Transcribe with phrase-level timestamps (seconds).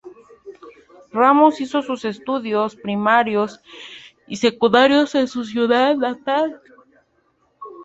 [1.11, 3.59] Ramos hizo sus estudios primarios
[4.25, 6.59] y secundarios en su ciudad natal.